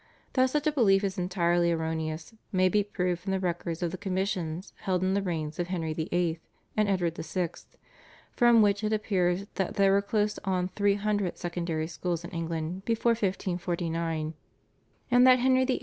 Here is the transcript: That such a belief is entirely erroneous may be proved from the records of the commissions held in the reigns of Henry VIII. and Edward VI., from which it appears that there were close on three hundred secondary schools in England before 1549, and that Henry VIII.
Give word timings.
That 0.33 0.49
such 0.49 0.65
a 0.65 0.71
belief 0.71 1.03
is 1.03 1.19
entirely 1.19 1.71
erroneous 1.71 2.33
may 2.51 2.69
be 2.69 2.83
proved 2.83 3.21
from 3.21 3.33
the 3.33 3.39
records 3.39 3.83
of 3.83 3.91
the 3.91 3.99
commissions 3.99 4.73
held 4.77 5.03
in 5.03 5.13
the 5.13 5.21
reigns 5.21 5.59
of 5.59 5.67
Henry 5.67 5.93
VIII. 5.93 6.39
and 6.75 6.89
Edward 6.89 7.17
VI., 7.19 7.49
from 8.31 8.63
which 8.63 8.83
it 8.83 8.93
appears 8.93 9.45
that 9.53 9.75
there 9.75 9.91
were 9.91 10.01
close 10.01 10.39
on 10.39 10.69
three 10.69 10.95
hundred 10.95 11.37
secondary 11.37 11.85
schools 11.85 12.23
in 12.23 12.31
England 12.31 12.83
before 12.83 13.11
1549, 13.11 14.33
and 15.11 15.27
that 15.27 15.37
Henry 15.37 15.65
VIII. 15.65 15.79